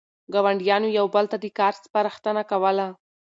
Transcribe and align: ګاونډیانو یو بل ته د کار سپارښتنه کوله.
ګاونډیانو 0.33 0.87
یو 0.97 1.05
بل 1.15 1.25
ته 1.31 1.37
د 1.43 1.45
کار 1.59 1.73
سپارښتنه 1.85 2.41
کوله. 2.51 2.87